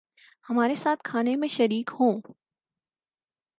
ہمارے 0.45 0.75
ساتھ 0.75 1.03
کھانے 1.03 1.35
میں 1.35 1.47
شریک 1.47 1.91
ہوں 1.99 2.21